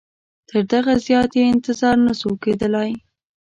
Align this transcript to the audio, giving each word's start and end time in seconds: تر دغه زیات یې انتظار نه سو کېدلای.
تر 0.49 0.61
دغه 0.73 0.93
زیات 1.05 1.31
یې 1.39 1.43
انتظار 1.53 1.97
نه 2.07 2.13
سو 2.19 2.29
کېدلای. 2.43 2.91